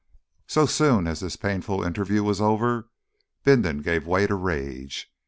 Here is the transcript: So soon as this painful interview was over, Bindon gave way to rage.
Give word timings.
So 0.47 0.65
soon 0.65 1.05
as 1.05 1.19
this 1.19 1.35
painful 1.35 1.83
interview 1.83 2.23
was 2.23 2.41
over, 2.41 2.89
Bindon 3.43 3.83
gave 3.83 4.07
way 4.07 4.25
to 4.25 4.33
rage. 4.33 5.13